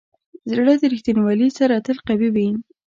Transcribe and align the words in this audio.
زړه 0.51 0.73
د 0.81 0.83
ریښتینولي 0.93 1.49
سره 1.59 1.75
تل 1.85 1.97
قوي 2.07 2.29
وي. 2.35 2.49